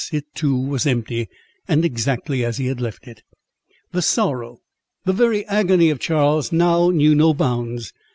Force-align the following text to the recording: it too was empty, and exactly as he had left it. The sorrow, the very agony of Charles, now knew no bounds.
it 0.11 0.25
too 0.33 0.59
was 0.59 0.87
empty, 0.87 1.29
and 1.67 1.85
exactly 1.85 2.43
as 2.43 2.57
he 2.57 2.65
had 2.65 2.81
left 2.81 3.07
it. 3.07 3.21
The 3.91 4.01
sorrow, 4.01 4.61
the 5.05 5.13
very 5.13 5.45
agony 5.45 5.91
of 5.91 5.99
Charles, 5.99 6.51
now 6.51 6.89
knew 6.89 7.13
no 7.13 7.35
bounds. 7.35 7.93